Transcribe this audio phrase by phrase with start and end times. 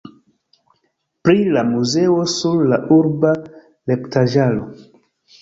[1.27, 3.35] Pri la muzeo sur la urba
[3.93, 4.67] retpaĝaro.